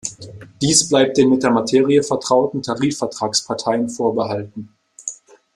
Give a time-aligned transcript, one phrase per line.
[0.63, 4.69] Dies bleibt den mit der Materie vertrauten Tarifvertragsparteien vorbehalten.